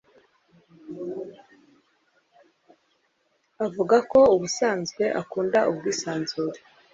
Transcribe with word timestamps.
Avuga 3.65 3.97
ko 4.11 4.19
ubusanzwe 4.35 5.03
akunda 5.21 5.59
ubwisanzure 5.71 6.57